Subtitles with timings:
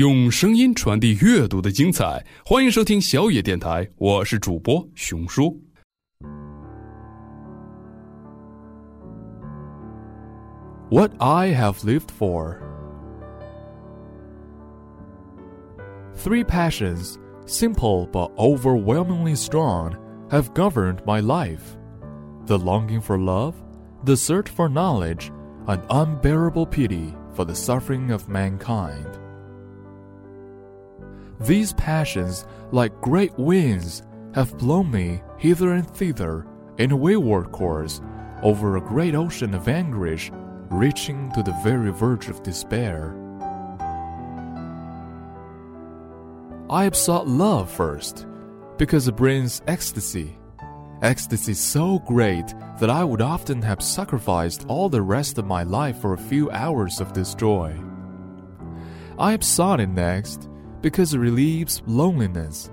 [0.00, 5.54] 用声音传递阅读的精彩，欢迎收听小也电台，我是主播雄叔。
[10.88, 12.56] What I have lived for.
[16.16, 19.92] Three passions, simple but overwhelmingly strong,
[20.30, 21.76] have governed my life
[22.46, 23.52] the longing for love,
[24.06, 25.30] the search for knowledge,
[25.66, 29.04] and unbearable pity for the suffering of mankind.
[31.40, 34.02] These passions, like great winds,
[34.34, 36.46] have blown me hither and thither
[36.76, 38.02] in a wayward course
[38.42, 40.30] over a great ocean of anguish,
[40.70, 43.16] reaching to the very verge of despair.
[46.68, 48.26] I have sought love first,
[48.76, 50.38] because it brings ecstasy.
[51.02, 55.98] Ecstasy so great that I would often have sacrificed all the rest of my life
[56.00, 57.74] for a few hours of this joy.
[59.18, 60.49] I have sought it next
[60.80, 62.70] because it relieves loneliness.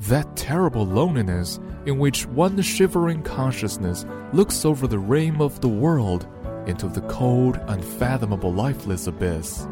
[0.00, 6.26] That terrible loneliness in which one shivering consciousness looks over the rim of the world
[6.66, 9.66] into the cold, unfathomable, lifeless abyss.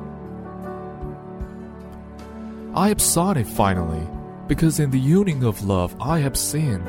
[2.74, 4.06] I have sought it finally,
[4.46, 6.83] because in the union of love I have seen,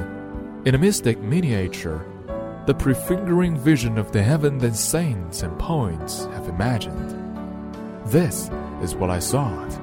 [0.65, 2.05] in a mystic miniature,
[2.65, 7.11] the prefiguring vision of the heaven that saints and poets have imagined.
[8.05, 8.49] This
[8.81, 9.77] is what I sought,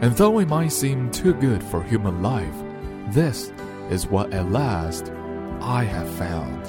[0.00, 2.54] and though it might seem too good for human life,
[3.10, 3.52] this
[3.90, 5.10] is what at last
[5.60, 6.62] I have found.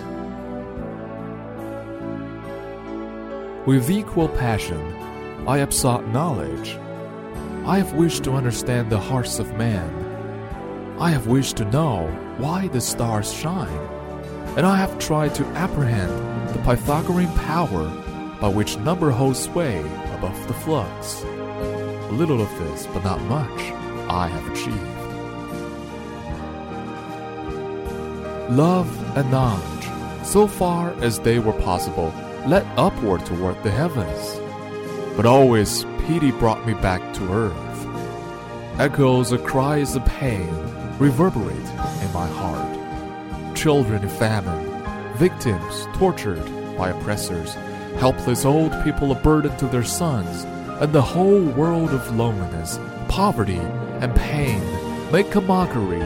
[3.67, 4.95] With equal passion,
[5.47, 6.77] I have sought knowledge.
[7.65, 10.95] I have wished to understand the hearts of men.
[10.99, 12.07] I have wished to know
[12.37, 13.87] why the stars shine,
[14.57, 17.85] and I have tried to apprehend the Pythagorean power
[18.41, 19.79] by which number holds sway
[20.15, 21.23] above the flux.
[22.11, 23.59] Little of this, but not much,
[24.09, 24.99] I have achieved.
[28.49, 32.11] Love and knowledge, so far as they were possible,
[32.47, 34.39] led upward toward the heavens.
[35.15, 38.79] But always pity brought me back to earth.
[38.79, 40.49] Echoes of cries of pain
[40.97, 43.55] reverberate in my heart.
[43.55, 46.43] Children in famine, victims tortured
[46.75, 47.53] by oppressors,
[47.99, 50.45] helpless old people a burden to their sons,
[50.79, 52.79] and the whole world of loneliness,
[53.09, 53.59] poverty,
[54.01, 54.61] and pain
[55.11, 56.01] make a mockery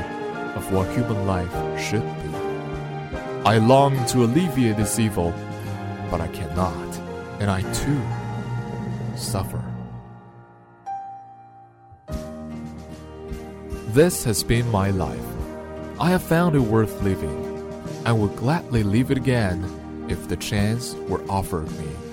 [0.55, 2.29] of what human life should be.
[3.45, 5.31] I long to alleviate this evil,
[6.09, 6.97] but I cannot,
[7.39, 8.01] and I too
[9.15, 9.63] suffer.
[13.89, 15.19] This has been my life.
[15.99, 17.39] I have found it worth living.
[18.05, 22.12] I would gladly live it again if the chance were offered me.